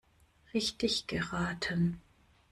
Richtig 0.51 1.05
geraten! 1.05 2.01